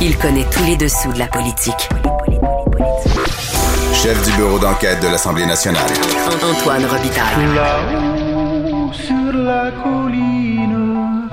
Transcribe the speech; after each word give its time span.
Il 0.00 0.16
connaît 0.16 0.46
tous 0.48 0.62
les 0.64 0.76
dessous 0.76 1.12
de 1.12 1.18
la 1.18 1.26
politique. 1.26 1.88
Chef 3.92 4.24
du 4.24 4.36
bureau 4.36 4.60
d'enquête 4.60 5.02
de 5.02 5.08
l'Assemblée 5.08 5.44
nationale. 5.44 5.90
Antoine 6.40 6.84
Robitaille. 6.84 7.46
Là-haut 7.52 8.92
sur 8.92 9.32
la 9.32 9.72
colline. 9.72 11.28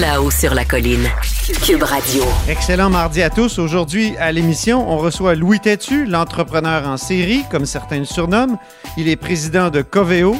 Là-haut 0.00 0.30
sur 0.32 0.52
la 0.52 0.64
colline. 0.64 1.08
Cube 1.64 1.84
Radio. 1.84 2.24
Excellent 2.48 2.90
mardi 2.90 3.22
à 3.22 3.30
tous. 3.30 3.60
Aujourd'hui, 3.60 4.16
à 4.18 4.32
l'émission, 4.32 4.90
on 4.90 4.98
reçoit 4.98 5.36
Louis 5.36 5.60
Tétu, 5.60 6.06
l'entrepreneur 6.06 6.88
en 6.88 6.96
série, 6.96 7.44
comme 7.52 7.66
certains 7.66 8.00
le 8.00 8.04
surnomment. 8.04 8.58
Il 8.96 9.08
est 9.08 9.16
président 9.16 9.70
de 9.70 9.80
Coveo. 9.82 10.36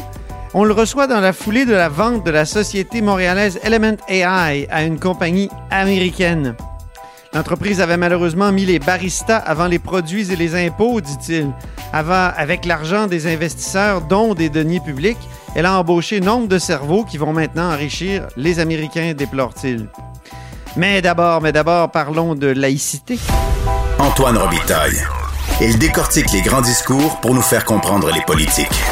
On 0.57 0.63
le 0.63 0.73
reçoit 0.73 1.09
dans 1.09 1.19
la 1.19 1.33
foulée 1.33 1.65
de 1.65 1.73
la 1.73 1.89
vente 1.89 2.25
de 2.25 2.31
la 2.31 2.45
société 2.45 3.03
montréalaise 3.03 3.59
Element 3.65 3.97
AI 4.07 4.69
à 4.71 4.85
une 4.85 5.01
compagnie 5.01 5.51
américaine. 5.69 6.55
L'entreprise 7.33 7.81
avait 7.81 7.97
malheureusement 7.97 8.53
mis 8.53 8.65
les 8.65 8.79
baristas 8.79 9.39
avant 9.39 9.67
les 9.67 9.81
produits 9.81 10.31
et 10.31 10.37
les 10.37 10.55
impôts, 10.55 11.01
dit-il. 11.01 11.51
Avec 11.93 12.67
l'argent 12.67 13.09
des 13.09 13.27
investisseurs, 13.27 14.03
dont 14.03 14.35
des 14.35 14.49
deniers 14.49 14.79
publics, 14.79 15.19
elle 15.57 15.67
a 15.67 15.77
embauché 15.77 16.21
nombre 16.21 16.47
de 16.47 16.59
cerveaux 16.59 17.03
qui 17.03 17.19
vont 17.19 17.33
maintenant 17.33 17.73
enrichir 17.73 18.29
les 18.37 18.61
Américains, 18.61 19.13
déplore-t-il. 19.13 19.89
Mais 20.77 21.03
d'abord, 21.03 21.41
mais 21.41 21.51
d'abord, 21.51 21.91
parlons 21.91 22.37
de 22.37 22.47
laïcité. 22.47 23.19
Antoine 23.99 24.39
Robitaille. 24.39 25.03
Il 25.61 25.79
décortique 25.79 26.31
les 26.33 26.43
grands 26.43 26.63
discours 26.63 27.21
pour 27.21 27.35
nous 27.35 27.43
faire 27.43 27.65
comprendre 27.65 28.13
les 28.13 28.23
politiques. 28.23 28.83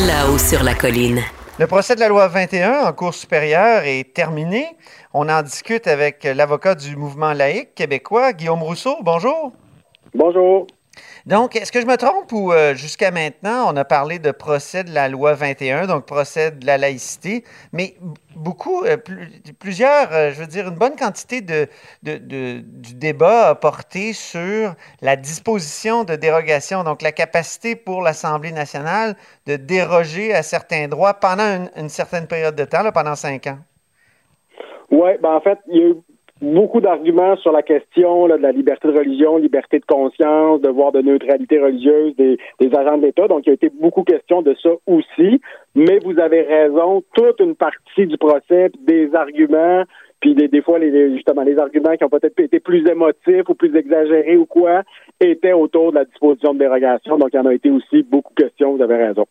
Là-haut 0.00 0.38
sur 0.38 0.64
la 0.64 0.74
colline. 0.74 1.20
Le 1.60 1.68
procès 1.68 1.94
de 1.94 2.00
la 2.00 2.08
loi 2.08 2.26
21 2.26 2.84
en 2.84 2.92
Cour 2.92 3.14
supérieure 3.14 3.82
est 3.84 4.12
terminé. 4.12 4.66
On 5.14 5.28
en 5.28 5.40
discute 5.40 5.86
avec 5.86 6.24
l'avocat 6.24 6.74
du 6.74 6.96
mouvement 6.96 7.32
laïque 7.32 7.76
québécois, 7.76 8.32
Guillaume 8.32 8.64
Rousseau. 8.64 8.96
Bonjour. 9.02 9.52
Bonjour. 10.12 10.66
Donc, 11.26 11.56
est-ce 11.56 11.72
que 11.72 11.80
je 11.80 11.86
me 11.86 11.96
trompe 11.96 12.30
ou 12.32 12.52
euh, 12.52 12.74
jusqu'à 12.74 13.10
maintenant, 13.10 13.72
on 13.72 13.76
a 13.76 13.84
parlé 13.86 14.18
de 14.18 14.30
procès 14.30 14.84
de 14.84 14.92
la 14.92 15.08
loi 15.08 15.32
21, 15.32 15.86
donc 15.86 16.04
procès 16.04 16.50
de 16.50 16.66
la 16.66 16.76
laïcité, 16.76 17.44
mais 17.72 17.94
beaucoup, 18.36 18.84
euh, 18.84 18.98
plus, 18.98 19.30
plusieurs, 19.58 20.12
euh, 20.12 20.32
je 20.32 20.40
veux 20.40 20.46
dire, 20.46 20.68
une 20.68 20.74
bonne 20.74 20.96
quantité 20.96 21.40
de, 21.40 21.66
du 22.02 22.94
débat 22.94 23.48
a 23.48 23.54
porté 23.54 24.12
sur 24.12 24.74
la 25.00 25.16
disposition 25.16 26.04
de 26.04 26.14
dérogation, 26.14 26.84
donc 26.84 27.00
la 27.00 27.12
capacité 27.12 27.74
pour 27.74 28.02
l'Assemblée 28.02 28.52
nationale 28.52 29.16
de 29.46 29.56
déroger 29.56 30.34
à 30.34 30.42
certains 30.42 30.88
droits 30.88 31.14
pendant 31.14 31.44
une, 31.44 31.70
une 31.76 31.88
certaine 31.88 32.26
période 32.26 32.54
de 32.54 32.66
temps, 32.66 32.82
là, 32.82 32.92
pendant 32.92 33.14
cinq 33.14 33.46
ans. 33.46 33.58
Oui, 34.90 35.12
ben 35.22 35.32
en 35.32 35.40
fait, 35.40 35.58
il 35.68 36.02
beaucoup 36.44 36.80
d'arguments 36.80 37.36
sur 37.36 37.52
la 37.52 37.62
question 37.62 38.26
là, 38.26 38.36
de 38.36 38.42
la 38.42 38.52
liberté 38.52 38.88
de 38.88 38.96
religion, 38.96 39.38
liberté 39.38 39.78
de 39.78 39.84
conscience, 39.84 40.60
devoir 40.60 40.92
de 40.92 41.00
neutralité 41.00 41.58
religieuse 41.58 42.14
des, 42.16 42.38
agents 42.76 42.98
de 42.98 43.06
l'État. 43.06 43.28
Donc, 43.28 43.46
il 43.46 43.48
y 43.48 43.50
a 43.50 43.54
été 43.54 43.70
beaucoup 43.70 44.02
question 44.02 44.42
de 44.42 44.54
ça 44.62 44.70
aussi. 44.86 45.40
Mais 45.74 45.98
vous 46.04 46.18
avez 46.18 46.42
raison, 46.42 47.02
toute 47.14 47.40
une 47.40 47.54
partie 47.54 48.06
du 48.06 48.16
procès, 48.18 48.70
des 48.86 49.14
arguments, 49.14 49.84
puis 50.20 50.34
des, 50.34 50.48
des 50.48 50.62
fois, 50.62 50.78
les, 50.78 51.14
justement, 51.14 51.42
les 51.42 51.58
arguments 51.58 51.96
qui 51.96 52.04
ont 52.04 52.08
peut-être 52.08 52.38
été 52.38 52.60
plus 52.60 52.86
émotifs 52.88 53.48
ou 53.48 53.54
plus 53.54 53.74
exagérés 53.76 54.36
ou 54.36 54.46
quoi, 54.46 54.82
étaient 55.20 55.52
autour 55.52 55.90
de 55.90 55.96
la 55.96 56.04
disposition 56.04 56.54
de 56.54 56.58
dérogation. 56.60 57.18
Donc, 57.18 57.30
il 57.32 57.36
y 57.36 57.40
en 57.40 57.46
a 57.46 57.54
été 57.54 57.70
aussi 57.70 58.02
beaucoup 58.02 58.32
de 58.34 58.44
questions, 58.44 58.76
vous 58.76 58.82
avez 58.82 58.96
raison. 58.96 59.26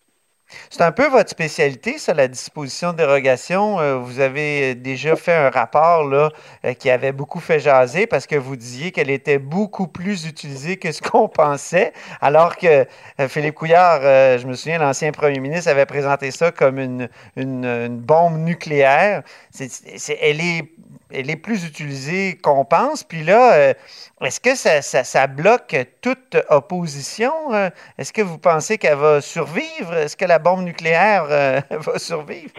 C'est 0.70 0.82
un 0.82 0.92
peu 0.92 1.08
votre 1.08 1.30
spécialité, 1.30 1.98
ça, 1.98 2.14
la 2.14 2.28
disposition 2.28 2.92
de 2.92 2.98
dérogation. 2.98 3.80
Euh, 3.80 3.96
vous 3.96 4.20
avez 4.20 4.76
déjà 4.76 5.16
fait 5.16 5.34
un 5.34 5.50
rapport 5.50 6.04
là, 6.04 6.30
euh, 6.66 6.74
qui 6.74 6.90
avait 6.90 7.12
beaucoup 7.12 7.40
fait 7.40 7.60
jaser 7.60 8.08
parce 8.08 8.28
que 8.28 8.36
vous 8.36 8.56
disiez 8.56 8.92
qu'elle 8.92 9.10
était 9.10 9.38
beaucoup 9.38 9.88
plus 9.88 10.26
utilisée 10.26 10.78
que 10.78 10.92
ce 10.92 11.02
qu'on 11.02 11.28
pensait, 11.28 11.94
alors 12.22 12.58
que 12.58 12.86
euh, 13.20 13.28
Philippe 13.28 13.56
Couillard, 13.56 14.02
je 14.02 14.46
me 14.48 14.54
souviens, 14.54 14.80
l'ancien 14.80 15.12
premier 15.12 15.40
ministre, 15.40 15.70
avait 15.70 15.86
présenté 15.86 16.32
ça 16.32 16.52
comme 16.52 16.80
une, 16.80 17.10
une, 17.36 17.88
bombe 18.00 18.38
nucléaire. 18.38 19.24
Elle, 19.60 20.42
est, 20.42 20.70
elle 21.14 21.30
est 21.30 21.36
plus 21.36 21.66
utilisée 21.66 22.38
qu'on 22.42 22.66
pense. 22.66 23.04
Puis 23.04 23.24
là, 23.24 23.74
est-ce 24.22 24.40
que 24.40 24.56
ça, 24.56 24.82
ça, 24.82 25.28
bloque 25.28 25.76
toute 26.02 26.38
opposition? 26.50 27.32
Est-ce 27.98 28.14
que 28.14 28.22
vous 28.22 28.38
pensez 28.38 28.78
qu'elle 28.78 28.98
va 28.98 29.22
survivre? 29.22 29.94
Est-ce 29.94 30.18
que 30.18 30.26
la 30.26 30.40
bombe 30.40 30.64
nucléaire 30.64 31.26
euh, 31.30 31.62
va 31.72 32.00
survivre? 32.00 32.54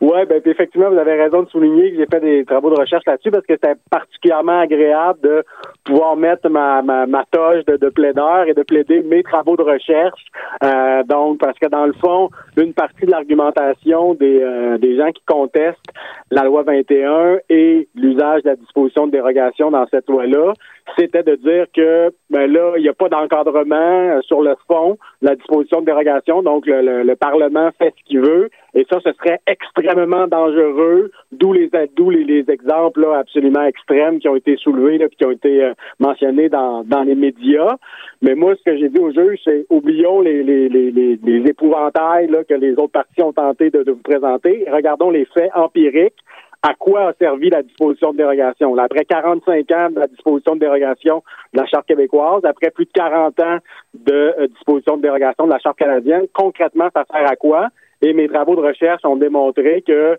Oui, 0.00 0.24
ben, 0.28 0.40
effectivement, 0.44 0.90
vous 0.90 0.98
avez 0.98 1.14
raison 1.14 1.42
de 1.42 1.48
souligner 1.48 1.90
que 1.90 1.96
j'ai 1.96 2.06
fait 2.06 2.20
des 2.20 2.44
travaux 2.44 2.70
de 2.70 2.78
recherche 2.78 3.04
là-dessus 3.06 3.30
parce 3.30 3.46
que 3.46 3.54
c'était 3.54 3.74
particulièrement 3.90 4.60
agréable 4.60 5.20
de 5.22 5.44
pouvoir 5.84 6.16
mettre 6.16 6.48
ma, 6.48 6.82
ma, 6.82 7.06
ma 7.06 7.24
toge 7.30 7.64
de, 7.66 7.76
de 7.76 7.88
plaideur 7.88 8.46
et 8.46 8.54
de 8.54 8.62
plaider 8.62 9.02
mes 9.02 9.22
travaux 9.22 9.56
de 9.56 9.62
recherche. 9.62 10.24
Euh, 10.64 11.02
donc, 11.04 11.38
parce 11.38 11.58
que 11.58 11.68
dans 11.68 11.86
le 11.86 11.92
fond, 11.94 12.30
une 12.56 12.74
partie 12.74 13.06
de 13.06 13.10
l'argumentation 13.10 14.14
des, 14.14 14.40
euh, 14.42 14.78
des 14.78 14.96
gens 14.96 15.10
qui 15.12 15.22
contestent 15.26 15.78
la 16.30 16.44
loi 16.44 16.62
21 16.62 17.38
et 17.48 17.88
l'usage 17.94 18.42
de 18.42 18.50
la 18.50 18.56
disposition 18.56 19.06
de 19.06 19.12
dérogation 19.12 19.70
dans 19.70 19.86
cette 19.90 20.08
loi-là, 20.08 20.52
c'était 20.98 21.22
de 21.22 21.34
dire 21.36 21.66
que 21.74 22.12
ben 22.30 22.50
d'encadrement 23.08 24.20
sur 24.22 24.42
le 24.42 24.54
fond, 24.66 24.98
la 25.22 25.34
disposition 25.34 25.80
de 25.80 25.86
dérogation, 25.86 26.42
donc 26.42 26.66
le, 26.66 26.82
le, 26.82 27.02
le 27.02 27.16
Parlement 27.16 27.70
fait 27.78 27.94
ce 27.98 28.04
qu'il 28.04 28.20
veut, 28.20 28.50
et 28.74 28.86
ça, 28.90 28.98
ce 29.02 29.10
serait 29.14 29.40
extrêmement 29.46 30.26
dangereux, 30.26 31.10
d'où 31.32 31.52
les 31.52 31.70
les, 31.72 32.24
les, 32.24 32.50
exemples 32.50 33.00
là, 33.00 33.18
absolument 33.18 33.64
extrêmes 33.64 34.18
qui 34.18 34.28
ont 34.28 34.36
été 34.36 34.56
soulevés, 34.56 34.98
là, 34.98 35.08
qui 35.08 35.24
ont 35.24 35.30
été 35.30 35.64
euh, 35.64 35.72
mentionnés 35.98 36.48
dans, 36.48 36.84
dans 36.84 37.02
les 37.02 37.14
médias. 37.14 37.76
Mais 38.22 38.34
moi, 38.34 38.54
ce 38.56 38.62
que 38.70 38.76
j'ai 38.76 38.88
dit 38.88 38.98
au 38.98 39.10
juge, 39.10 39.40
c'est 39.44 39.66
oublions 39.70 40.20
les, 40.20 40.42
les, 40.42 40.68
les, 40.68 40.90
les, 40.90 41.48
épouvantails 41.48 42.28
là, 42.28 42.44
que 42.44 42.54
les 42.54 42.72
autres 42.72 42.92
parties 42.92 43.22
ont 43.22 43.32
tenté 43.32 43.70
de, 43.70 43.82
de 43.82 43.92
vous 43.92 44.02
présenter. 44.02 44.66
Regardons 44.70 45.10
les 45.10 45.24
faits 45.24 45.50
empiriques 45.54 46.22
à 46.66 46.74
quoi 46.74 47.10
a 47.10 47.12
servi 47.12 47.48
la 47.48 47.62
disposition 47.62 48.12
de 48.12 48.16
dérogation? 48.16 48.76
Après 48.76 49.04
45 49.04 49.70
ans 49.70 49.90
de 49.90 50.00
la 50.00 50.08
disposition 50.08 50.54
de 50.54 50.60
dérogation 50.60 51.22
de 51.52 51.60
la 51.60 51.66
Charte 51.66 51.86
québécoise, 51.86 52.44
après 52.44 52.70
plus 52.70 52.86
de 52.86 52.90
40 52.92 53.38
ans 53.40 53.58
de 53.94 54.12
euh, 54.12 54.48
disposition 54.48 54.96
de 54.96 55.02
dérogation 55.02 55.46
de 55.46 55.52
la 55.52 55.60
Charte 55.60 55.78
canadienne, 55.78 56.26
concrètement, 56.32 56.88
ça 56.92 57.04
sert 57.08 57.30
à 57.30 57.36
quoi? 57.36 57.68
Et 58.02 58.12
mes 58.12 58.28
travaux 58.28 58.56
de 58.56 58.62
recherche 58.62 59.04
ont 59.04 59.16
démontré 59.16 59.82
que 59.86 60.18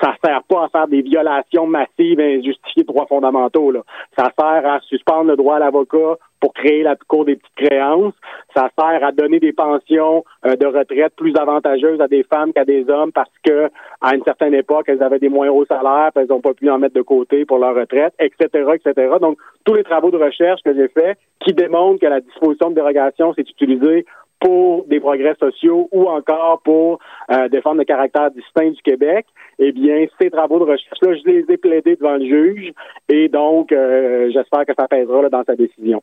ça 0.00 0.14
sert 0.24 0.42
pas 0.44 0.64
à 0.64 0.68
faire 0.68 0.88
des 0.88 1.02
violations 1.02 1.66
massives 1.66 2.20
et 2.20 2.36
injustifiées 2.36 2.82
de 2.82 2.88
droits 2.88 3.06
fondamentaux. 3.06 3.70
Là. 3.70 3.80
Ça 4.16 4.30
sert 4.38 4.70
à 4.70 4.80
suspendre 4.80 5.30
le 5.30 5.36
droit 5.36 5.56
à 5.56 5.58
l'avocat 5.58 6.16
pour 6.40 6.52
créer 6.54 6.82
la 6.82 6.96
cour 6.96 7.24
des 7.24 7.36
petites 7.36 7.68
créances. 7.68 8.14
Ça 8.54 8.70
sert 8.78 9.04
à 9.04 9.12
donner 9.12 9.40
des 9.40 9.52
pensions 9.52 10.24
euh, 10.46 10.56
de 10.56 10.66
retraite 10.66 11.14
plus 11.16 11.34
avantageuses 11.36 12.00
à 12.00 12.08
des 12.08 12.22
femmes 12.22 12.52
qu'à 12.52 12.64
des 12.64 12.88
hommes 12.88 13.12
parce 13.12 13.30
que 13.44 13.70
à 14.00 14.14
une 14.14 14.22
certaine 14.22 14.54
époque, 14.54 14.84
elles 14.88 15.02
avaient 15.02 15.18
des 15.18 15.28
moins 15.28 15.48
hauts 15.48 15.66
salaires, 15.66 16.10
puis 16.14 16.22
elles 16.22 16.30
n'ont 16.30 16.40
pas 16.40 16.54
pu 16.54 16.70
en 16.70 16.78
mettre 16.78 16.94
de 16.94 17.02
côté 17.02 17.44
pour 17.44 17.58
leur 17.58 17.74
retraite, 17.74 18.14
etc., 18.20 18.46
etc. 18.74 19.16
Donc, 19.20 19.38
tous 19.64 19.74
les 19.74 19.84
travaux 19.84 20.10
de 20.10 20.16
recherche 20.16 20.60
que 20.62 20.74
j'ai 20.74 20.88
faits 20.88 21.18
qui 21.40 21.52
démontrent 21.52 22.00
que 22.00 22.06
la 22.06 22.20
disposition 22.20 22.70
de 22.70 22.76
dérogation 22.76 23.34
s'est 23.34 23.42
utilisée 23.42 24.06
pour 24.40 24.86
des 24.86 25.00
progrès 25.00 25.34
sociaux 25.38 25.88
ou 25.92 26.08
encore 26.08 26.60
pour 26.62 26.98
euh, 27.30 27.48
défendre 27.48 27.78
le 27.78 27.84
caractère 27.84 28.30
distinct 28.30 28.70
du 28.70 28.82
Québec, 28.82 29.26
eh 29.58 29.72
bien, 29.72 30.06
ces 30.20 30.30
travaux 30.30 30.58
de 30.58 30.64
recherche-là, 30.70 31.14
je 31.14 31.30
les 31.30 31.44
ai 31.52 31.56
plaidés 31.56 31.96
devant 31.96 32.16
le 32.16 32.26
juge 32.26 32.72
et 33.08 33.28
donc, 33.28 33.72
euh, 33.72 34.30
j'espère 34.32 34.64
que 34.66 34.72
ça 34.78 34.86
pèsera 34.88 35.28
dans 35.28 35.44
sa 35.44 35.56
décision. 35.56 36.02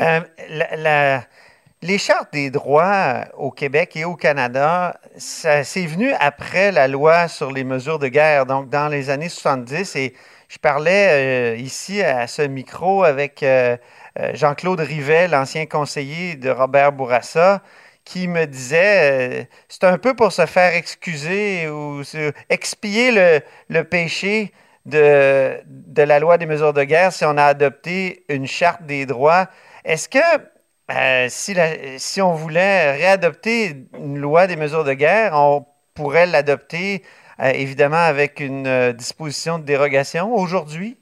Euh, 0.00 0.20
les 1.82 1.98
chartes 1.98 2.32
des 2.32 2.50
droits 2.50 3.24
au 3.36 3.50
Québec 3.50 3.96
et 3.96 4.04
au 4.04 4.14
Canada, 4.14 4.94
ça 5.16 5.64
c'est 5.64 5.86
venu 5.86 6.12
après 6.18 6.72
la 6.72 6.88
loi 6.88 7.28
sur 7.28 7.50
les 7.50 7.64
mesures 7.64 7.98
de 7.98 8.08
guerre, 8.08 8.46
donc 8.46 8.68
dans 8.68 8.88
les 8.88 9.10
années 9.10 9.28
70. 9.28 9.96
Et 9.96 10.14
je 10.48 10.58
parlais 10.58 11.54
euh, 11.54 11.56
ici 11.56 12.02
à 12.02 12.26
ce 12.26 12.42
micro 12.42 13.04
avec 13.04 13.42
euh, 13.42 13.76
Jean-Claude 14.34 14.80
Rivet, 14.80 15.28
l'ancien 15.28 15.66
conseiller 15.66 16.36
de 16.36 16.50
Robert 16.50 16.92
Bourassa, 16.92 17.62
qui 18.04 18.28
me 18.28 18.46
disait 18.46 19.42
euh, 19.42 19.44
c'est 19.68 19.84
un 19.84 19.98
peu 19.98 20.14
pour 20.14 20.32
se 20.32 20.46
faire 20.46 20.74
excuser 20.74 21.68
ou 21.68 22.02
expier 22.50 23.42
le, 23.68 23.82
péché 23.84 24.52
de, 24.86 25.62
la 25.96 26.18
loi 26.18 26.38
des 26.38 26.46
mesures 26.46 26.72
de 26.72 26.84
guerre 26.84 27.12
si 27.12 27.24
on 27.24 27.36
a 27.36 27.44
adopté 27.44 28.24
une 28.28 28.46
charte 28.46 28.84
des 28.84 29.06
droits. 29.06 29.48
Est-ce 29.84 30.08
que 30.08 30.18
euh, 30.90 31.26
si, 31.30 32.20
on 32.20 32.34
voulait 32.34 32.92
réadopter 32.92 33.86
une 33.94 34.18
loi 34.18 34.46
des 34.46 34.56
mesures 34.56 34.84
de 34.84 34.92
guerre, 34.92 35.32
on 35.34 35.64
pourrait 35.94 36.26
l'adopter 36.26 37.02
euh, 37.40 37.50
évidemment 37.50 37.96
avec 37.96 38.40
une 38.40 38.66
euh, 38.66 38.92
disposition 38.92 39.58
de 39.58 39.64
dérogation 39.64 40.34
aujourd'hui? 40.34 40.98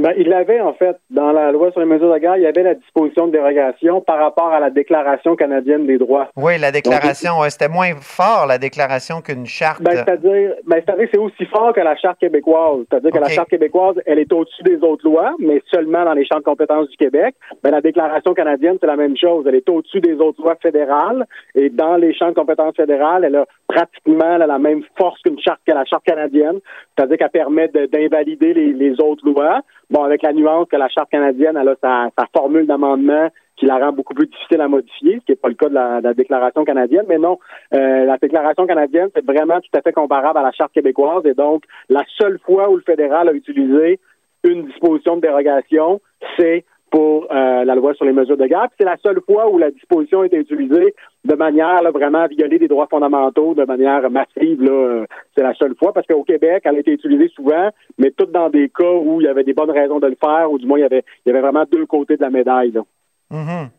Ben, 0.00 0.14
il 0.16 0.28
l'avait, 0.30 0.62
en 0.62 0.72
fait, 0.72 0.96
dans 1.10 1.30
la 1.30 1.52
loi 1.52 1.70
sur 1.72 1.80
les 1.80 1.86
mesures 1.86 2.10
de 2.10 2.18
guerre, 2.18 2.38
il 2.38 2.42
y 2.42 2.46
avait 2.46 2.62
la 2.62 2.74
disposition 2.74 3.26
de 3.26 3.32
dérogation 3.32 4.00
par 4.00 4.18
rapport 4.18 4.50
à 4.50 4.58
la 4.58 4.70
Déclaration 4.70 5.36
canadienne 5.36 5.86
des 5.86 5.98
droits. 5.98 6.28
Oui, 6.36 6.58
la 6.58 6.72
déclaration, 6.72 7.38
ouais, 7.40 7.50
c'était 7.50 7.68
moins 7.68 7.92
fort, 8.00 8.46
la 8.46 8.56
déclaration, 8.56 9.20
qu'une 9.20 9.44
charte. 9.44 9.82
Ben, 9.82 9.92
c'est-à-dire, 9.92 10.54
ben, 10.66 10.82
c'est-à-dire 10.82 11.04
que 11.04 11.10
c'est 11.12 11.20
aussi 11.20 11.44
fort 11.44 11.74
que 11.74 11.80
la 11.80 11.96
charte 11.96 12.18
québécoise. 12.18 12.86
C'est-à-dire 12.88 13.10
que 13.10 13.18
la 13.18 13.28
charte 13.28 13.50
québécoise, 13.50 13.96
elle 14.06 14.18
est 14.18 14.32
au-dessus 14.32 14.62
des 14.62 14.78
autres 14.82 15.04
lois, 15.04 15.34
mais 15.38 15.62
seulement 15.70 16.02
dans 16.06 16.14
les 16.14 16.24
champs 16.24 16.38
de 16.38 16.44
compétences 16.44 16.88
du 16.88 16.96
Québec. 16.96 17.34
Ben, 17.62 17.70
la 17.70 17.82
Déclaration 17.82 18.32
canadienne, 18.32 18.78
c'est 18.80 18.86
la 18.86 18.96
même 18.96 19.18
chose. 19.18 19.44
Elle 19.46 19.56
est 19.56 19.68
au-dessus 19.68 20.00
des 20.00 20.14
autres 20.14 20.40
lois 20.42 20.56
fédérales, 20.62 21.26
et 21.54 21.68
dans 21.68 21.96
les 21.96 22.14
champs 22.14 22.30
de 22.30 22.34
compétences 22.34 22.74
fédérales, 22.74 23.24
elle 23.24 23.36
a 23.36 23.44
pratiquement 23.70 24.36
la 24.36 24.58
même 24.58 24.82
force 24.98 25.20
qu'une 25.22 25.38
charte 25.38 25.60
que 25.66 25.72
la 25.72 25.84
charte 25.84 26.04
canadienne. 26.04 26.58
C'est-à-dire 26.96 27.18
qu'elle 27.18 27.30
permet 27.30 27.68
de- 27.68 27.86
d'invalider 27.86 28.52
les, 28.54 29.00
autres 29.00 29.24
lois. 29.24 29.60
Bon, 29.90 30.02
avec 30.02 30.22
la 30.22 30.32
nuance 30.32 30.68
que 30.68 30.76
la 30.76 30.88
charte 30.88 31.10
canadienne, 31.10 31.56
elle 31.56 31.68
a 31.68 31.76
sa, 31.80 32.10
sa 32.18 32.26
formule 32.34 32.66
d'amendement 32.66 33.28
qui 33.56 33.66
la 33.66 33.78
rend 33.78 33.92
beaucoup 33.92 34.14
plus 34.14 34.26
difficile 34.26 34.60
à 34.60 34.68
modifier, 34.68 35.20
ce 35.20 35.24
qui 35.24 35.32
n'est 35.32 35.36
pas 35.36 35.48
le 35.48 35.54
cas 35.54 35.68
de 35.68 35.74
la, 35.74 36.00
de 36.00 36.06
la 36.08 36.14
déclaration 36.14 36.64
canadienne. 36.64 37.04
Mais 37.08 37.18
non, 37.18 37.38
euh, 37.74 38.04
la 38.06 38.16
déclaration 38.16 38.66
canadienne, 38.66 39.10
c'est 39.14 39.24
vraiment 39.24 39.60
tout 39.60 39.78
à 39.78 39.82
fait 39.82 39.92
comparable 39.92 40.38
à 40.38 40.42
la 40.42 40.52
charte 40.52 40.72
québécoise. 40.72 41.24
Et 41.26 41.34
donc, 41.34 41.64
la 41.88 42.02
seule 42.18 42.38
fois 42.40 42.70
où 42.70 42.76
le 42.76 42.82
fédéral 42.82 43.28
a 43.28 43.32
utilisé 43.32 44.00
une 44.44 44.64
disposition 44.64 45.16
de 45.16 45.20
dérogation, 45.20 46.00
c'est 46.38 46.64
pour 46.90 47.26
euh, 47.30 47.64
la 47.64 47.74
loi 47.74 47.94
sur 47.94 48.04
les 48.04 48.12
mesures 48.12 48.36
de. 48.36 48.44
Puis 48.44 48.56
C'est 48.78 48.84
la 48.84 48.96
seule 49.04 49.20
fois 49.24 49.50
où 49.50 49.58
la 49.58 49.70
disposition 49.70 50.24
été 50.24 50.36
utilisée 50.36 50.94
de 51.24 51.34
manière 51.34 51.82
là, 51.82 51.90
vraiment 51.90 52.22
à 52.22 52.26
violer 52.26 52.58
des 52.58 52.68
droits 52.68 52.88
fondamentaux 52.90 53.54
de 53.54 53.64
manière 53.64 54.10
massive. 54.10 54.62
Là, 54.62 55.04
c'est 55.36 55.42
la 55.42 55.54
seule 55.54 55.74
fois 55.76 55.92
parce 55.92 56.06
qu'au 56.06 56.24
Québec, 56.24 56.62
elle 56.64 56.76
a 56.76 56.80
été 56.80 56.92
utilisée 56.92 57.28
souvent, 57.28 57.70
mais 57.98 58.10
toutes 58.10 58.32
dans 58.32 58.50
des 58.50 58.68
cas 58.68 58.92
où 58.92 59.20
il 59.20 59.24
y 59.24 59.28
avait 59.28 59.44
des 59.44 59.54
bonnes 59.54 59.70
raisons 59.70 60.00
de 60.00 60.06
le 60.06 60.16
faire, 60.22 60.50
ou 60.50 60.58
du 60.58 60.66
moins 60.66 60.78
il 60.78 60.82
y 60.82 60.84
avait, 60.84 61.04
il 61.24 61.30
y 61.30 61.32
avait 61.32 61.42
vraiment 61.42 61.64
deux 61.70 61.86
côtés 61.86 62.16
de 62.16 62.22
la 62.22 62.30
médaille. 62.30 62.72
Là. 62.72 62.82
Mhm. 63.30 63.70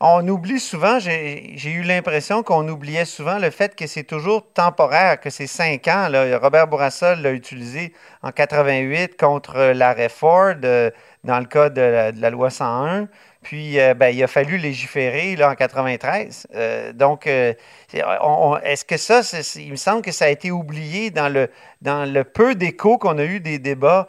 On 0.00 0.26
oublie 0.26 0.58
souvent, 0.58 0.98
j'ai 0.98 1.70
eu 1.70 1.82
l'impression 1.82 2.42
qu'on 2.42 2.66
oubliait 2.68 3.04
souvent 3.04 3.38
le 3.38 3.50
fait 3.50 3.76
que 3.76 3.86
c'est 3.86 4.02
toujours 4.02 4.52
temporaire, 4.52 5.20
que 5.20 5.30
c'est 5.30 5.46
cinq 5.46 5.86
ans. 5.86 6.08
Robert 6.42 6.66
Bourassa 6.66 7.14
l'a 7.14 7.30
utilisé 7.30 7.92
en 8.22 8.32
88 8.32 9.16
contre 9.16 9.72
l'arrêt 9.72 10.08
Ford, 10.08 10.54
euh, 10.64 10.90
dans 11.22 11.38
le 11.38 11.44
cas 11.44 11.70
de 11.70 11.80
la, 11.80 12.12
de 12.12 12.20
la 12.20 12.30
loi 12.30 12.50
101. 12.50 13.08
Puis, 13.42 13.78
euh, 13.78 13.94
ben, 13.94 14.08
il 14.08 14.20
a 14.22 14.26
fallu 14.26 14.56
légiférer 14.56 15.42
en 15.44 15.54
93. 15.54 16.48
Euh, 16.54 16.92
donc, 16.92 17.28
est-ce 17.28 18.84
que 18.84 18.96
ça, 18.96 19.20
il 19.56 19.70
me 19.70 19.76
semble 19.76 20.02
que 20.02 20.12
ça 20.12 20.24
a 20.24 20.28
été 20.28 20.50
oublié 20.50 21.10
dans 21.10 21.32
le, 21.32 22.22
peu 22.24 22.56
d'écho 22.56 22.98
qu'on 22.98 23.18
a 23.18 23.24
eu 23.24 23.38
des 23.38 23.60
débats 23.60 24.08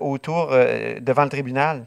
autour 0.00 0.50
devant 1.00 1.22
le 1.22 1.30
tribunal? 1.30 1.86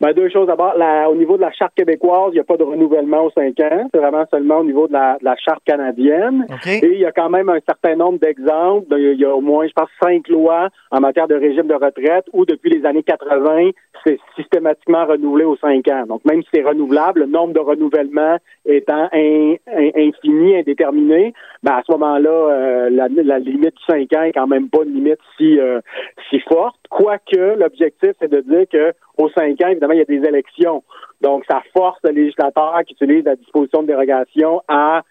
Ben, 0.00 0.14
deux 0.14 0.30
choses. 0.30 0.46
D'abord, 0.46 0.74
au 1.10 1.14
niveau 1.14 1.36
de 1.36 1.42
la 1.42 1.52
charte 1.52 1.74
québécoise, 1.74 2.30
il 2.32 2.34
n'y 2.34 2.40
a 2.40 2.44
pas 2.44 2.56
de 2.56 2.64
renouvellement 2.64 3.26
aux 3.26 3.30
cinq 3.32 3.60
ans. 3.60 3.88
C'est 3.92 4.00
vraiment 4.00 4.24
seulement 4.30 4.58
au 4.60 4.64
niveau 4.64 4.88
de 4.88 4.94
la, 4.94 5.18
de 5.20 5.24
la 5.24 5.36
charte 5.36 5.62
canadienne. 5.64 6.46
Et 6.66 6.92
il 6.92 6.98
y 6.98 7.04
a 7.04 7.12
quand 7.12 7.28
même 7.28 7.50
un 7.50 7.60
certain 7.66 7.96
nombre 7.96 8.18
d'exemples. 8.18 8.86
Il 8.98 9.20
y 9.20 9.26
a 9.26 9.34
au 9.34 9.42
moins, 9.42 9.66
je 9.66 9.72
pense, 9.74 9.90
cinq 10.02 10.28
lois 10.28 10.70
en 10.90 11.00
matière 11.00 11.28
de 11.28 11.34
régime 11.34 11.66
de 11.66 11.74
retraite 11.74 12.24
où, 12.32 12.46
depuis 12.46 12.70
les 12.70 12.86
années 12.86 13.02
80, 13.02 13.70
c'est 14.04 14.18
systématiquement 14.36 15.04
renouvelé 15.06 15.44
aux 15.44 15.56
cinq 15.56 15.88
ans. 15.88 16.04
Donc, 16.06 16.24
même 16.24 16.42
si 16.42 16.48
c'est 16.54 16.62
renouvelable, 16.62 17.20
le 17.20 17.26
nombre 17.26 17.52
de 17.52 17.60
renouvellements 17.60 18.36
étant 18.64 19.08
in- 19.12 19.54
in- 19.66 19.90
infini, 19.96 20.56
indéterminé, 20.56 21.34
ben, 21.62 21.72
à 21.72 21.82
ce 21.86 21.92
moment-là, 21.92 22.30
euh, 22.30 22.90
la, 22.90 23.08
la 23.08 23.38
limite 23.38 23.74
de 23.74 23.80
cinq 23.86 24.12
ans 24.16 24.22
est 24.22 24.32
quand 24.32 24.46
même 24.46 24.68
pas 24.68 24.82
une 24.84 24.94
limite 24.94 25.20
si, 25.36 25.58
euh, 25.58 25.80
si 26.28 26.40
forte. 26.40 26.76
Quoique, 26.88 27.58
l'objectif, 27.58 28.12
c'est 28.20 28.30
de 28.30 28.40
dire 28.40 28.64
que 28.72 28.92
aux 29.18 29.28
cinq 29.30 29.60
ans, 29.62 29.68
évidemment, 29.68 29.92
il 29.92 29.98
y 29.98 30.02
a 30.02 30.04
des 30.04 30.26
élections. 30.26 30.82
Donc, 31.20 31.44
ça 31.50 31.62
force 31.76 31.98
le 32.04 32.10
législateur 32.10 32.80
qui 32.86 32.94
utilise 32.94 33.24
la 33.24 33.36
disposition 33.36 33.82
de 33.82 33.88
dérogation 33.88 34.62
à 34.68 35.02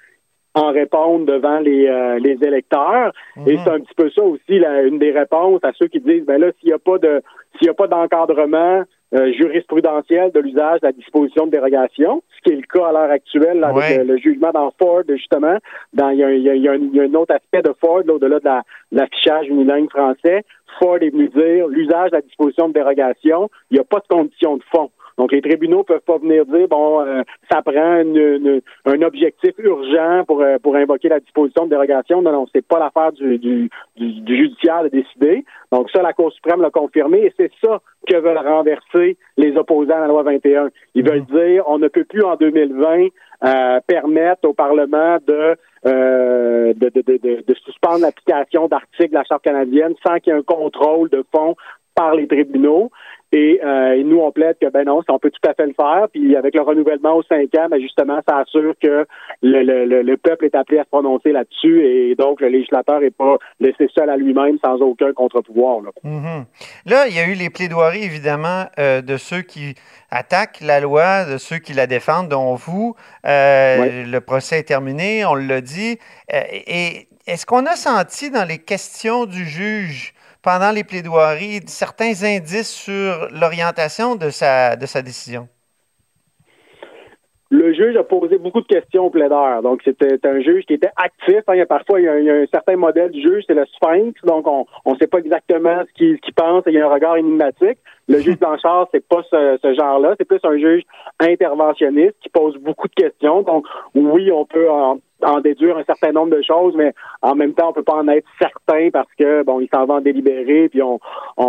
en 0.55 0.71
répondre 0.71 1.25
devant 1.25 1.59
les, 1.59 1.87
euh, 1.87 2.19
les 2.19 2.37
électeurs. 2.45 3.11
Et 3.47 3.53
Mhm. 3.55 3.59
c'est 3.63 3.69
un 3.71 3.79
petit 3.79 3.93
peu 3.95 4.09
ça 4.09 4.23
aussi, 4.23 4.59
la- 4.59 4.81
une 4.81 4.97
des 4.99 5.11
réponses 5.11 5.59
à 5.63 5.71
ceux 5.73 5.87
qui 5.87 5.99
disent, 5.99 6.25
ben 6.25 6.39
là, 6.39 6.51
s'il 6.59 6.67
n'y 6.69 6.73
a 6.73 6.79
pas 6.79 6.97
de 6.97 7.21
s'il 7.57 7.65
y 7.67 7.69
a 7.69 7.73
pas 7.73 7.87
d'encadrement 7.87 8.83
euh, 9.15 9.31
jurisprudentiel 9.33 10.31
de 10.31 10.39
l'usage 10.39 10.81
de 10.81 10.85
la 10.85 10.91
disposition 10.91 11.47
de 11.47 11.51
dérogation, 11.51 12.21
ce 12.37 12.41
qui 12.43 12.53
est 12.53 12.57
le 12.57 12.61
cas 12.71 12.89
à 12.89 12.91
l'heure 12.91 13.09
actuelle 13.09 13.59
là, 13.59 13.73
Ouais. 13.73 13.83
avec 13.83 13.97
le, 14.07 14.13
le 14.13 14.17
jugement 14.19 14.51
dans 14.51 14.71
Ford, 14.79 15.01
justement, 15.09 15.57
dans 15.93 16.09
il 16.09 16.19
y 16.19 16.23
a, 16.23 16.31
il 16.31 16.43
y 16.43 16.49
a- 16.49 16.53
il 16.55 16.61
y 16.61 16.67
a 16.67 16.73
un, 16.73 16.75
il 16.77 16.95
y 16.95 16.99
a 16.99 17.03
un 17.05 17.13
autre 17.15 17.33
aspect 17.33 17.63
de 17.63 17.73
Ford, 17.81 18.01
là, 18.05 18.13
au-delà 18.13 18.39
de 18.39 18.45
la- 18.45 18.61
de 18.91 18.99
l'affichage 18.99 19.47
unilingue 19.47 19.89
français. 19.89 20.43
Ford 20.79 20.97
est 21.01 21.09
venu 21.09 21.27
dire 21.29 21.67
l'usage 21.67 22.11
de 22.11 22.17
la 22.17 22.21
disposition 22.21 22.67
de 22.69 22.73
dérogation, 22.73 23.49
il 23.71 23.75
n'y 23.75 23.79
a 23.79 23.83
pas 23.83 23.97
de 23.99 24.07
condition 24.15 24.57
de 24.57 24.63
fond. 24.71 24.91
Donc, 25.29 25.43
les 25.43 25.47
tribunaux 25.47 25.83
peuvent 25.83 26.01
pas 26.01 26.17
venir 26.17 26.43
dire, 26.45 26.67
bon, 26.67 27.01
euh, 27.01 27.21
ça 27.51 27.61
prend 27.61 28.01
une- 28.01 28.17
une- 28.17 28.61
un 28.85 29.01
objectif 29.03 29.51
urgent 29.59 30.23
pour, 30.25 30.41
euh, 30.41 30.57
pour 30.57 30.75
invoquer 30.75 31.07
la 31.09 31.19
disposition 31.19 31.65
de 31.65 31.69
dérogation. 31.69 32.21
Non, 32.23 32.31
non, 32.31 32.47
c'est 32.53 32.65
pas 32.65 32.79
l'affaire 32.79 33.11
du, 33.11 33.37
du, 33.37 33.69
du, 33.95 34.11
du 34.21 34.35
judiciaire 34.37 34.83
de 34.83 34.87
décider. 34.89 35.45
Donc, 35.71 35.91
ça, 35.91 36.01
la 36.01 36.13
Cour 36.13 36.31
suprême 36.33 36.61
l'a 36.63 36.71
confirmé 36.71 37.19
et 37.25 37.33
c'est 37.37 37.51
ça 37.63 37.79
que 38.09 38.15
veulent 38.17 38.39
renverser 38.39 39.17
les 39.37 39.55
opposants 39.55 39.97
à 39.97 39.99
la 39.99 40.07
loi 40.07 40.23
21. 40.23 40.69
Ils 40.95 41.07
veulent 41.07 41.25
dire, 41.25 41.63
on 41.67 41.77
ne 41.77 41.89
peut 41.89 42.05
plus 42.05 42.23
en 42.23 42.35
2020 42.35 43.09
euh, 43.45 43.79
permettre 43.87 44.47
au 44.49 44.53
Parlement 44.53 45.17
de, 45.25 45.55
euh, 45.85 46.73
de, 46.73 46.89
de, 46.89 47.01
de, 47.01 47.17
de- 47.17 47.43
de 47.47 47.53
suspendre 47.63 47.99
l'application 48.01 48.67
d'articles 48.67 49.11
de 49.11 49.13
la 49.13 49.23
Charte 49.23 49.43
canadienne 49.43 49.93
sans 50.05 50.17
qu'il 50.19 50.33
y 50.33 50.35
ait 50.35 50.39
un 50.39 50.43
contrôle 50.43 51.09
de 51.09 51.23
fond 51.33 51.55
par 51.99 52.15
les 52.15 52.27
tribunaux. 52.27 52.91
Et, 53.31 53.59
euh, 53.63 53.93
et 53.99 54.03
nous, 54.03 54.19
on 54.21 54.31
plaide 54.31 54.57
que 54.59 54.67
ben 54.71 54.85
non, 54.85 55.03
ça, 55.05 55.13
on 55.13 55.19
peut 55.19 55.29
tout 55.29 55.47
à 55.47 55.53
fait 55.53 55.67
le 55.67 55.73
faire. 55.73 56.07
Puis 56.11 56.35
avec 56.35 56.55
le 56.55 56.61
renouvellement 56.63 57.13
aux 57.15 57.21
cinq 57.23 57.53
ans, 57.59 57.67
ben 57.69 57.79
justement, 57.79 58.19
ça 58.27 58.37
assure 58.37 58.73
que 58.81 59.05
le, 59.43 59.61
le, 59.69 59.85
le, 59.85 60.01
le 60.01 60.17
peuple 60.17 60.45
est 60.45 60.55
appelé 60.55 60.79
à 60.79 60.83
se 60.83 60.89
prononcer 60.89 61.31
là-dessus 61.31 61.85
et 61.85 62.15
donc 62.15 62.41
le 62.41 62.47
législateur 62.47 62.99
n'est 63.01 63.11
pas 63.11 63.35
laissé 63.59 63.87
seul 63.95 64.09
à 64.09 64.17
lui-même 64.17 64.57
sans 64.65 64.77
aucun 64.81 65.13
contre-pouvoir. 65.13 65.81
là. 65.81 65.91
Mhm. 66.03 66.45
Là, 66.87 67.07
il 67.07 67.15
y 67.15 67.19
a 67.19 67.27
eu 67.27 67.35
les 67.35 67.51
plaidoiries, 67.51 68.03
évidemment, 68.03 68.63
euh, 68.79 69.01
de 69.03 69.17
ceux 69.17 69.41
qui 69.43 69.75
attaquent 70.09 70.61
la 70.61 70.79
loi, 70.79 71.25
de 71.25 71.37
ceux 71.37 71.59
qui 71.59 71.73
la 71.73 71.85
défendent, 71.85 72.29
dont 72.29 72.55
vous. 72.55 72.95
Euh, 73.27 73.77
Ouais. 73.79 74.05
Le 74.05 74.21
procès 74.21 74.57
est 74.59 74.63
terminé, 74.75 75.23
on 75.25 75.35
l'a 75.35 75.61
dit. 75.61 75.99
Et 76.31 77.07
est-ce 77.27 77.45
qu'on 77.45 77.65
a 77.67 77.75
senti 77.75 78.31
dans 78.31 78.47
les 78.47 78.57
questions 78.57 79.25
du 79.25 79.45
juge 79.45 80.13
pendant 80.41 80.71
les 80.71 80.83
plaidoiries 80.83 81.61
certains 81.67 82.23
indices 82.23 82.69
sur 82.69 83.29
l'orientation 83.31 84.15
de 84.15 84.29
sa, 84.29 84.75
de 84.75 84.85
sa 84.85 85.01
décision? 85.01 85.49
Le 87.51 87.73
juge 87.73 87.95
a 87.97 88.03
posé 88.03 88.37
beaucoup 88.37 88.61
de 88.61 88.67
questions 88.67 89.07
au 89.07 89.09
plaideur. 89.09 89.63
Donc, 89.63 89.81
c'était 89.83 90.23
un 90.27 90.39
juge 90.39 90.65
qui 90.65 90.73
était 90.75 90.91
actif. 90.95 91.41
hein. 91.47 91.55
Il 91.55 91.57
y 91.57 91.61
a 91.61 91.65
parfois, 91.65 91.99
il 91.99 92.03
y 92.03 92.07
a, 92.07 92.13
un, 92.13 92.19
il 92.19 92.25
y 92.25 92.29
a 92.29 92.35
un 92.35 92.45
certain 92.45 92.75
modèle 92.75 93.09
du 93.09 93.21
juge, 93.21 93.43
c'est 93.47 93.55
le 93.55 93.65
sphinx. 93.65 94.21
Donc, 94.23 94.45
on 94.47 94.65
ne 94.85 94.97
sait 94.97 95.07
pas 95.07 95.17
exactement 95.17 95.81
ce 95.87 95.93
qu'il 95.93 96.19
qu'il 96.19 96.33
pense. 96.35 96.63
Il 96.67 96.73
y 96.73 96.79
a 96.79 96.85
un 96.85 96.93
regard 96.93 97.17
énigmatique. 97.17 97.79
Le 98.07 98.19
juge 98.19 98.37
Blanchard, 98.37 98.87
c'est 98.91 99.07
pas 99.07 99.23
ce, 99.31 99.57
ce 99.63 99.73
genre-là. 99.73 100.13
C'est 100.19 100.25
plus 100.25 100.39
un 100.43 100.57
juge 100.57 100.83
interventionniste 101.19 102.15
qui 102.21 102.29
pose 102.29 102.55
beaucoup 102.57 102.87
de 102.87 102.93
questions. 102.93 103.41
Donc, 103.41 103.65
oui, 103.95 104.31
on 104.31 104.45
peut 104.45 104.69
en, 104.69 104.99
en 105.23 105.39
déduire 105.41 105.77
un 105.77 105.83
certain 105.83 106.11
nombre 106.11 106.35
de 106.35 106.41
choses, 106.43 106.75
mais 106.75 106.93
en 107.23 107.33
même 107.35 107.53
temps, 107.53 107.69
on 107.69 107.73
peut 107.73 107.83
pas 107.83 107.95
en 107.95 108.07
être 108.07 108.27
certain 108.39 108.89
parce 108.91 109.13
que, 109.17 109.43
bon, 109.43 109.59
il 109.59 109.69
s'en 109.73 109.85
va 109.85 109.95
en 109.95 110.01
délibérer, 110.01 110.69
puis 110.69 110.81
on, 110.81 110.99
on, 111.37 111.45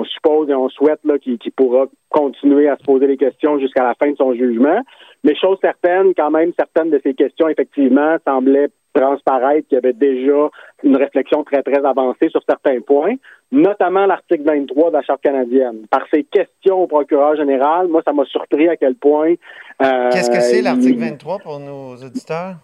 on 0.00 0.04
suppose 0.04 0.48
et 0.50 0.54
on 0.54 0.68
souhaite 0.70 1.00
qu'il 1.20 1.38
pourra 1.52 1.86
continuer 2.08 2.68
à 2.68 2.76
se 2.76 2.84
poser 2.84 3.06
les 3.06 3.16
questions 3.16 3.58
jusqu'à 3.58 3.84
la 3.84 3.94
fin 3.94 4.10
de 4.10 4.16
son 4.16 4.34
jugement. 4.34 4.80
Mais 5.24 5.34
chose 5.36 5.58
certaine, 5.60 6.14
quand 6.16 6.30
même, 6.30 6.52
certaines 6.58 6.90
de 6.90 7.00
ces 7.02 7.14
questions, 7.14 7.48
effectivement, 7.48 8.16
semblaient 8.26 8.68
transparaître 8.94 9.66
qu'il 9.68 9.76
y 9.76 9.78
avait 9.78 9.92
déjà 9.94 10.50
une 10.82 10.96
réflexion 10.96 11.44
très, 11.44 11.62
très 11.62 11.84
avancée 11.84 12.28
sur 12.28 12.42
certains 12.46 12.80
points, 12.80 13.14
notamment 13.50 14.04
l'article 14.06 14.42
23 14.44 14.90
de 14.90 14.96
la 14.96 15.02
Charte 15.02 15.22
canadienne. 15.22 15.86
Par 15.90 16.04
ses 16.12 16.24
questions 16.24 16.82
au 16.82 16.86
procureur 16.86 17.36
général, 17.36 17.88
moi, 17.88 18.02
ça 18.06 18.12
m'a 18.12 18.24
surpris 18.26 18.68
à 18.68 18.76
quel 18.76 18.94
point... 18.96 19.34
euh, 19.82 20.10
Qu'est-ce 20.10 20.30
que 20.30 20.40
c'est 20.40 20.60
l'article 20.60 20.94
il- 20.98 21.10
23 21.10 21.38
pour 21.38 21.58
nos 21.58 21.94
auditeurs? 21.96 22.56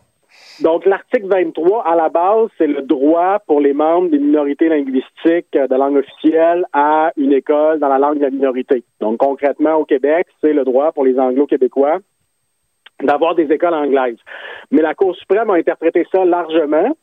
donc, 0.63 0.85
l'article 0.85 1.27
23, 1.29 1.85
à 1.87 1.97
la 1.97 2.09
base, 2.11 2.49
c'est 2.59 2.67
le 2.67 2.83
droit 2.83 3.39
pour 3.47 3.61
les 3.61 3.73
membres 3.73 4.11
des 4.11 4.19
minorités 4.19 4.69
linguistiques 4.69 5.55
euh, 5.57 5.67
de 5.67 5.75
langue 5.77 5.97
officielle 5.97 6.67
à 6.75 7.11
une 7.17 7.33
école 7.33 7.79
dans 7.79 7.89
la 7.89 7.99
langue 7.99 8.19
de 8.19 8.25
la 8.25 8.31
minorité. 8.31 8.85
Donc, 9.01 9.17
concrètement, 9.19 9.77
au 9.77 9.85
Québec, 9.85 10.27
c'est 10.43 10.53
le 10.53 10.65
droit 10.65 10.93
pour 10.93 11.05
les 11.05 11.19
anglo-québécois 11.19 11.99
d'avoir 13.03 13.35
des 13.35 13.51
écoles 13.53 13.75
anglaises. 13.75 14.19
Mais 14.71 14.83
la 14.83 14.95
Cour 14.95 15.15
suprême 15.17 15.51
a 15.51 15.55
interprété 15.55 16.07
ça 16.13 16.25
largement 16.25 16.95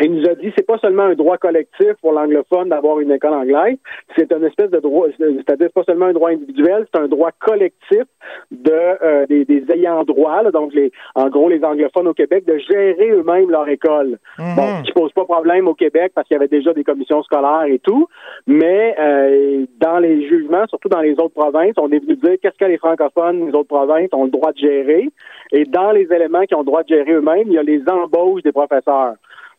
il 0.00 0.14
nous 0.14 0.28
a 0.28 0.34
dit 0.34 0.52
c'est 0.56 0.66
pas 0.66 0.78
seulement 0.78 1.04
un 1.04 1.14
droit 1.14 1.36
collectif 1.38 1.92
pour 2.00 2.12
l'anglophone 2.12 2.68
d'avoir 2.68 3.00
une 3.00 3.10
école 3.10 3.34
anglaise, 3.34 3.76
c'est 4.16 4.32
une 4.32 4.44
espèce 4.44 4.70
de 4.70 4.78
droit, 4.78 5.08
c'est-à-dire 5.18 5.70
pas 5.74 5.82
seulement 5.84 6.06
un 6.06 6.12
droit 6.12 6.30
individuel, 6.30 6.86
c'est 6.92 7.00
un 7.00 7.08
droit 7.08 7.30
collectif 7.38 8.04
de 8.50 8.72
euh, 8.72 9.26
des, 9.26 9.44
des, 9.44 9.64
ayants 9.72 10.04
droit, 10.04 10.42
donc 10.50 10.72
les, 10.74 10.92
en 11.14 11.28
gros 11.28 11.48
les 11.48 11.62
anglophones 11.62 12.08
au 12.08 12.14
Québec, 12.14 12.44
de 12.46 12.58
gérer 12.58 13.10
eux-mêmes 13.10 13.50
leur 13.50 13.68
école. 13.68 14.18
Mhm. 14.38 14.54
Bon, 14.56 14.78
ce 14.78 14.82
qui 14.84 14.92
pose 14.92 15.12
pas 15.12 15.24
problème 15.24 15.68
au 15.68 15.74
Québec 15.74 16.12
parce 16.14 16.26
qu'il 16.26 16.36
y 16.36 16.38
avait 16.38 16.48
déjà 16.48 16.72
des 16.72 16.84
commissions 16.84 17.22
scolaires 17.22 17.64
et 17.64 17.78
tout, 17.78 18.08
mais 18.46 18.94
euh, 18.98 19.66
surtout 20.68 20.88
dans 20.88 21.00
les 21.00 21.12
autres 21.12 21.34
provinces, 21.34 21.74
on 21.76 21.90
est 21.90 21.98
venu 21.98 22.16
dire 22.16 22.36
qu'est-ce 22.42 22.58
que 22.58 22.64
les 22.64 22.78
francophones, 22.78 23.46
les 23.46 23.54
autres 23.54 23.68
provinces 23.68 24.10
ont 24.12 24.24
le 24.24 24.30
droit 24.30 24.52
de 24.52 24.58
gérer, 24.58 25.08
et 25.52 25.64
dans 25.64 25.92
les 25.92 26.12
éléments 26.12 26.44
qui 26.44 26.54
ont 26.54 26.60
le 26.60 26.66
droit 26.66 26.82
de 26.82 26.88
gérer 26.88 27.12
eux-mêmes, 27.12 27.46
il 27.46 27.52
y 27.52 27.58
a 27.58 27.62
les 27.62 27.82
embauches 27.88 28.42
des 28.42 28.52
professeurs. 28.52 29.14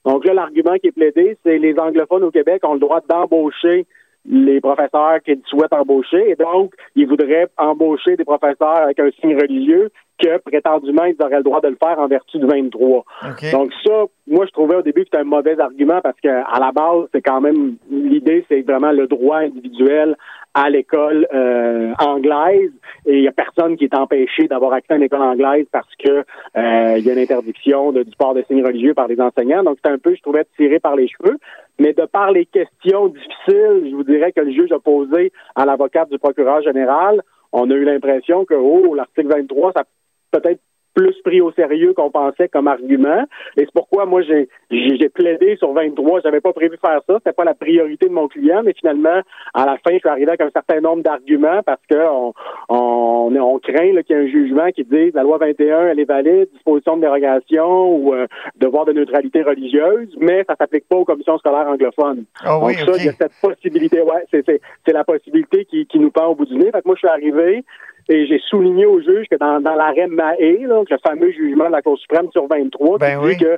Donc 0.05 0.25
là, 0.25 0.33
l'argument 0.33 0.75
qui 0.75 0.87
est 0.87 0.91
plaidé, 0.91 1.37
c'est 1.43 1.57
les 1.57 1.77
anglophones 1.79 2.23
au 2.23 2.31
Québec 2.31 2.61
ont 2.65 2.73
le 2.73 2.79
droit 2.79 2.99
d'embaucher 3.07 3.85
les 4.25 4.61
professeurs 4.61 5.21
qu'ils 5.23 5.41
souhaitent 5.45 5.73
embaucher. 5.73 6.31
Et 6.31 6.35
donc, 6.35 6.73
ils 6.95 7.07
voudraient 7.07 7.47
embaucher 7.57 8.15
des 8.15 8.23
professeurs 8.23 8.83
avec 8.83 8.99
un 8.99 9.09
signe 9.19 9.35
religieux 9.35 9.91
que 10.21 10.37
prétendument, 10.37 11.05
ils 11.05 11.21
auraient 11.21 11.37
le 11.37 11.43
droit 11.43 11.59
de 11.59 11.69
le 11.69 11.77
faire 11.83 11.99
en 11.99 12.07
vertu 12.07 12.37
du 12.37 12.45
23. 12.45 12.99
OK. 12.99 13.51
Donc 13.51 13.71
ça, 13.83 14.03
moi, 14.27 14.45
je 14.45 14.51
trouvais 14.51 14.75
au 14.75 14.81
début 14.81 15.01
que 15.01 15.07
c'était 15.07 15.23
un 15.23 15.25
mauvais 15.25 15.59
argument 15.59 15.99
parce 16.01 16.19
que 16.21 16.29
à 16.29 16.59
la 16.59 16.71
base, 16.71 17.07
c'est 17.13 17.21
quand 17.21 17.41
même 17.41 17.75
l'idée, 17.89 18.45
c'est 18.47 18.61
vraiment 18.61 18.91
le 18.91 19.07
droit 19.07 19.37
individuel 19.37 20.15
à 20.53 20.69
l'école 20.69 21.27
euh, 21.33 21.93
anglaise 21.99 22.71
et 23.05 23.15
il 23.15 23.21
n'y 23.21 23.27
a 23.27 23.31
personne 23.31 23.75
qui 23.75 23.85
est 23.85 23.95
empêché 23.95 24.47
d'avoir 24.47 24.73
accès 24.73 24.93
à 24.93 24.97
une 24.97 25.03
école 25.03 25.21
anglaise 25.21 25.65
parce 25.71 25.89
que 25.97 26.23
euh, 26.57 26.95
il 26.97 27.05
y 27.05 27.09
a 27.09 27.13
une 27.13 27.19
interdiction 27.19 27.91
de, 27.91 28.03
du 28.03 28.15
port 28.15 28.33
de 28.33 28.43
signes 28.43 28.63
religieux 28.63 28.93
par 28.93 29.07
les 29.07 29.19
enseignants. 29.19 29.63
Donc 29.63 29.77
c'est 29.83 29.91
un 29.91 29.97
peu, 29.97 30.15
je 30.15 30.21
trouvais, 30.21 30.45
tiré 30.55 30.79
par 30.79 30.95
les 30.95 31.07
cheveux. 31.07 31.37
Mais 31.79 31.93
de 31.93 32.05
par 32.05 32.31
les 32.31 32.45
questions 32.45 33.07
difficiles, 33.07 33.89
je 33.89 33.95
vous 33.95 34.03
dirais 34.03 34.31
que 34.31 34.41
le 34.41 34.51
juge 34.51 34.71
a 34.71 34.79
posé 34.79 35.31
à 35.55 35.65
l'avocate 35.65 36.09
du 36.09 36.19
procureur 36.19 36.61
général, 36.61 37.21
on 37.51 37.69
a 37.69 37.73
eu 37.73 37.83
l'impression 37.83 38.45
que 38.45 38.53
oh, 38.53 38.93
l'article 38.95 39.27
23, 39.29 39.73
ça 39.73 39.83
peut-être 40.31 40.59
plus 40.93 41.15
pris 41.23 41.41
au 41.41 41.51
sérieux 41.51 41.93
qu'on 41.93 42.11
pensait 42.11 42.47
comme 42.49 42.67
argument. 42.67 43.23
Et 43.57 43.61
c'est 43.61 43.73
pourquoi 43.73 44.05
moi 44.05 44.21
j'ai 44.21 44.49
j'ai 44.69 45.09
plaidé 45.09 45.55
sur 45.57 45.73
23. 45.73 46.21
J'avais 46.21 46.41
pas 46.41 46.53
prévu 46.53 46.77
faire 46.77 47.01
ça. 47.07 47.15
C'était 47.17 47.33
pas 47.33 47.43
la 47.43 47.53
priorité 47.53 48.07
de 48.07 48.13
mon 48.13 48.27
client, 48.27 48.61
mais 48.63 48.73
finalement, 48.73 49.21
à 49.53 49.65
la 49.65 49.77
fin, 49.77 49.93
je 49.93 49.99
suis 49.99 50.09
arrivé 50.09 50.29
avec 50.29 50.41
un 50.41 50.49
certain 50.51 50.81
nombre 50.81 51.03
d'arguments 51.03 51.61
parce 51.65 51.81
que 51.89 51.97
on, 51.97 52.33
on, 52.69 53.35
on 53.35 53.59
craint 53.59 54.01
qu'il 54.03 54.15
y 54.15 54.19
ait 54.19 54.23
un 54.23 54.27
jugement 54.27 54.71
qui 54.71 54.83
dise 54.83 55.13
la 55.13 55.23
loi 55.23 55.37
21, 55.37 55.87
elle 55.87 55.99
est 55.99 56.05
valide, 56.05 56.49
disposition 56.53 56.97
de 56.97 57.01
dérogation 57.01 57.95
ou 57.95 58.13
euh, 58.13 58.27
devoir 58.55 58.85
de 58.85 58.93
neutralité 58.93 59.43
religieuse, 59.43 60.09
mais 60.19 60.43
ça 60.47 60.55
s'applique 60.55 60.87
pas 60.87 60.97
aux 60.97 61.05
commissions 61.05 61.37
scolaires 61.37 61.67
anglophones. 61.67 62.25
Oui, 62.61 62.75
Donc 62.75 62.85
ça, 62.85 62.91
OK. 62.91 62.97
il 62.99 63.05
y 63.05 63.09
a 63.09 63.13
cette 63.13 63.33
possibilité. 63.41 64.01
Ouais, 64.01 64.23
c'est 64.31 64.43
c'est 64.45 64.61
c'est 64.85 64.93
la 64.93 65.03
possibilité 65.03 65.65
qui, 65.65 65.85
qui 65.85 65.99
nous 65.99 66.11
pend 66.11 66.27
au 66.27 66.35
bout 66.35 66.45
du 66.45 66.55
nez. 66.55 66.71
Fait 66.71 66.81
que 66.81 66.87
moi, 66.87 66.95
je 66.95 66.99
suis 66.99 67.07
arrivé 67.07 67.63
et 68.09 68.25
j'ai 68.25 68.39
souligné 68.49 68.85
au 68.85 68.99
juge 69.01 69.27
que 69.29 69.35
dans, 69.35 69.61
dans 69.61 69.75
l'arrêt 69.75 70.07
Mahé, 70.07 70.59
là, 70.61 70.75
donc 70.75 70.89
le 70.89 70.97
fameux 71.05 71.31
jugement 71.31 71.67
de 71.67 71.71
la 71.71 71.81
Cour 71.81 71.97
suprême 71.97 72.29
sur 72.31 72.47
23, 72.47 72.97
Ben 72.97 73.19
qui 73.19 73.25
oui. 73.25 73.35
dit 73.37 73.43
que 73.43 73.57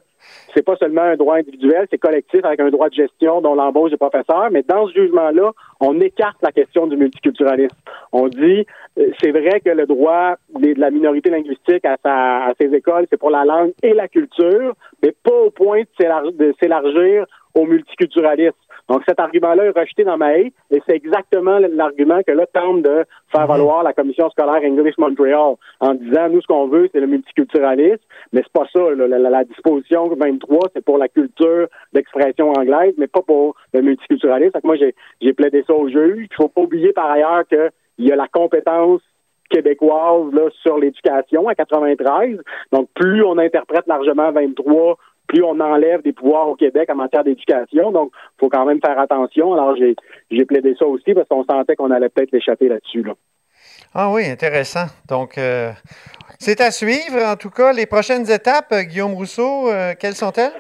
c'est 0.53 0.63
pas 0.63 0.75
seulement 0.77 1.01
un 1.01 1.15
droit 1.15 1.37
individuel, 1.37 1.87
c'est 1.89 1.97
collectif 1.97 2.43
avec 2.43 2.59
un 2.59 2.69
droit 2.69 2.89
de 2.89 2.93
gestion 2.93 3.41
dont 3.41 3.55
l'embauche 3.55 3.91
des 3.91 3.97
professeurs, 3.97 4.49
mais 4.51 4.63
dans 4.63 4.87
ce 4.87 4.93
jugement-là, 4.93 5.51
on 5.79 5.99
écarte 5.99 6.37
la 6.41 6.51
question 6.51 6.87
du 6.87 6.95
multiculturalisme. 6.95 7.75
On 8.11 8.27
dit, 8.27 8.65
euh, 8.97 9.07
c'est 9.21 9.31
vrai 9.31 9.59
que 9.59 9.69
le 9.69 9.85
droit 9.85 10.35
de 10.57 10.79
la 10.79 10.91
minorité 10.91 11.29
linguistique 11.29 11.85
à, 11.85 11.97
sa, 12.03 12.45
à 12.45 12.53
ses 12.59 12.73
écoles, 12.73 13.07
c'est 13.09 13.17
pour 13.19 13.31
la 13.31 13.45
langue 13.45 13.73
et 13.83 13.93
la 13.93 14.07
culture, 14.07 14.73
mais 15.03 15.13
pas 15.23 15.35
au 15.35 15.49
point 15.49 15.81
de 15.81 16.53
s'élargir 16.59 17.25
au 17.55 17.65
multiculturalisme. 17.65 18.55
Donc 18.89 19.01
cet 19.07 19.19
argument-là 19.19 19.65
est 19.65 19.79
rejeté 19.79 20.03
dans 20.03 20.17
ma 20.17 20.37
haie, 20.37 20.53
et 20.71 20.81
c'est 20.85 20.95
exactement 20.95 21.59
l'argument 21.59 22.21
que 22.25 22.31
là 22.31 22.45
tente 22.53 22.83
de 22.83 23.05
faire 23.31 23.47
valoir 23.47 23.83
la 23.83 23.93
commission 23.93 24.29
scolaire 24.29 24.61
English 24.63 24.97
Montreal 24.97 25.55
en 25.79 25.93
disant 25.95 26.29
nous 26.29 26.41
ce 26.41 26.47
qu'on 26.47 26.67
veut 26.67 26.89
c'est 26.91 26.99
le 26.99 27.07
multiculturalisme, 27.07 28.03
mais 28.31 28.41
c'est 28.43 28.53
pas 28.53 28.67
ça. 28.71 28.91
là. 28.95 29.07
La, 29.07 29.43
disposition 29.43 30.07
23 30.07 30.69
c'est 30.73 30.85
pour 30.85 30.97
la 30.97 31.07
culture 31.07 31.67
d'expression 31.93 32.51
anglaise, 32.51 32.93
mais 32.97 33.07
pas 33.07 33.21
pour 33.21 33.55
le 33.73 33.81
multiculturalisme. 33.81 34.51
Fait 34.51 34.61
que 34.61 34.67
moi 34.67 34.75
j'ai 34.75 34.93
j'ai 35.21 35.33
plaidé 35.33 35.63
ça 35.65 35.73
au 35.73 35.89
juge. 35.89 36.27
Il 36.29 36.35
faut 36.35 36.49
pas 36.49 36.61
oublier 36.61 36.93
par 36.93 37.09
ailleurs 37.09 37.43
que 37.49 37.71
il 37.97 38.07
y 38.07 38.11
a 38.11 38.15
la 38.15 38.27
compétence 38.27 39.01
québécoise 39.49 40.33
là, 40.33 40.49
sur 40.61 40.77
l'éducation 40.77 41.47
à 41.47 41.55
93. 41.55 42.39
Donc, 42.71 42.89
plus 42.95 43.23
on 43.23 43.37
interprète 43.37 43.87
largement 43.87 44.31
23, 44.31 44.97
on 45.43 45.59
enlève 45.59 46.01
des 46.01 46.13
pouvoirs 46.13 46.47
au 46.47 46.55
Québec 46.55 46.89
en 46.91 46.95
matière 46.95 47.23
d'éducation. 47.23 47.91
Donc, 47.91 48.11
il 48.13 48.39
faut 48.39 48.49
quand 48.49 48.65
même 48.65 48.79
faire 48.83 48.99
attention. 48.99 49.53
Alors, 49.53 49.75
j'ai 49.75 50.45
plaidé 50.45 50.75
ça 50.77 50.85
aussi 50.85 51.13
parce 51.13 51.27
qu'on 51.27 51.43
sentait 51.43 51.75
qu'on 51.75 51.91
allait 51.91 52.09
peut-être 52.09 52.31
l'échapper 52.31 52.69
là-dessus. 52.69 53.03
Là. 53.03 53.13
Ah 53.93 54.11
oui, 54.11 54.25
intéressant. 54.25 54.85
Donc, 55.07 55.37
euh, 55.37 55.71
c'est 56.39 56.59
à 56.61 56.71
suivre. 56.71 57.23
En 57.25 57.35
tout 57.35 57.49
cas, 57.49 57.71
les 57.71 57.85
prochaines 57.85 58.29
étapes, 58.29 58.71
euh, 58.73 58.83
Guillaume 58.83 59.13
Rousseau, 59.13 59.69
euh, 59.69 59.93
quelles 59.97 60.15
sont-elles? 60.15 60.51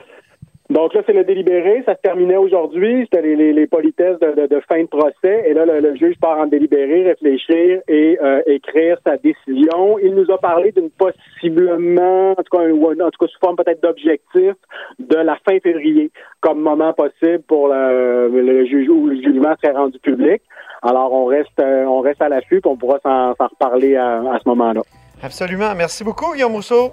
Donc 0.69 0.95
là, 0.95 1.01
c'est 1.05 1.13
le 1.13 1.23
délibéré. 1.23 1.83
Ça 1.85 1.95
se 1.95 2.01
terminait 2.01 2.37
aujourd'hui. 2.37 3.01
C'était 3.03 3.35
les, 3.35 3.67
politesses 3.67 4.19
de, 4.19 4.61
fin 4.67 4.81
de 4.81 4.87
procès. 4.87 5.43
Et 5.45 5.53
là, 5.53 5.65
le, 5.65 5.95
juge 5.95 6.15
part 6.19 6.39
en 6.39 6.47
délibéré, 6.47 7.03
réfléchir 7.03 7.81
et 7.87 8.17
euh, 8.21 8.41
écrire 8.47 8.97
sa 9.05 9.17
décision. 9.17 9.99
Il 9.99 10.15
nous 10.15 10.31
a 10.31 10.39
parlé 10.39 10.71
d'une 10.71 10.89
possiblement, 10.89 12.31
en 12.31 12.35
tout 12.35 12.57
cas, 12.57 12.63
en 12.63 13.11
tout 13.11 13.25
cas 13.25 13.27
sous 13.27 13.39
forme 13.39 13.57
peut-être 13.57 13.81
d'objectif, 13.83 14.53
de 14.97 15.17
la 15.17 15.37
fin 15.47 15.59
février 15.59 16.09
comme 16.41 16.61
moment 16.61 16.93
possible 16.93 17.43
pour 17.47 17.67
le, 17.67 18.65
juge 18.65 18.89
où 18.89 19.07
le 19.07 19.21
jugement 19.21 19.55
serait 19.61 19.75
rendu 19.75 19.99
public. 19.99 20.41
Alors, 20.81 21.13
on 21.13 21.25
reste, 21.25 21.59
euh, 21.59 21.85
on 21.85 22.01
reste 22.01 22.21
à 22.21 22.29
l'affût, 22.29 22.61
on 22.65 22.75
pourra 22.75 22.99
s'en 23.03 23.33
s'en 23.35 23.47
reparler 23.47 23.95
à, 23.95 24.17
à 24.17 24.39
ce 24.43 24.49
moment-là. 24.49 24.81
Absolument. 25.21 25.73
Merci 25.75 26.03
beaucoup, 26.03 26.33
Guillaume 26.33 26.53
Rousseau. 26.53 26.91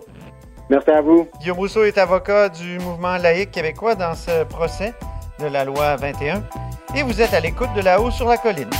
Merci 0.72 0.90
à 0.90 1.02
vous. 1.02 1.28
Guillaume 1.38 1.58
Rousseau 1.58 1.84
est 1.84 1.98
avocat 1.98 2.48
du 2.48 2.78
mouvement 2.78 3.18
laïque 3.18 3.50
québécois 3.50 3.94
dans 3.94 4.14
ce 4.14 4.44
procès 4.44 4.94
de 5.38 5.44
la 5.44 5.66
loi 5.66 5.96
21. 5.96 6.42
Et 6.96 7.02
vous 7.02 7.20
êtes 7.20 7.34
à 7.34 7.40
l'écoute 7.40 7.68
de 7.76 7.82
là-haut 7.82 8.10
sur 8.10 8.26
la 8.26 8.38
colline. 8.38 8.70